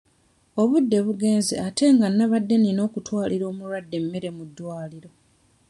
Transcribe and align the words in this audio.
Obudde 0.61 0.97
bugenze 1.05 1.53
ate 1.67 1.85
nga 1.95 2.07
nabadde 2.09 2.55
nina 2.59 2.81
okutwalira 2.87 3.45
omulwadde 3.51 3.95
emmere 4.01 4.29
ku 4.37 4.43
ddwaliro. 4.49 5.09